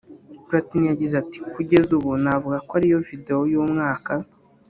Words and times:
Platini 0.47 0.85
yagize 0.91 1.13
ati 1.23 1.37
“Kugeza 1.53 1.89
ubu 1.97 2.09
navuga 2.23 2.57
ko 2.67 2.71
ari 2.77 2.87
yo 2.93 2.99
video 3.07 3.37
y’umwaka 3.51 4.11